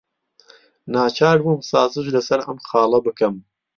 ناچار 0.93 1.37
بووم 1.45 1.61
سازش 1.71 2.05
لەسەر 2.15 2.39
ئەم 2.45 2.57
خاڵە 2.67 2.99
بکەم. 3.07 3.35